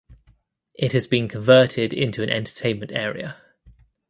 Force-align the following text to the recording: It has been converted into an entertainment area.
It 0.73 0.93
has 0.93 1.05
been 1.05 1.27
converted 1.27 1.93
into 1.93 2.23
an 2.23 2.29
entertainment 2.31 2.91
area. 2.91 3.37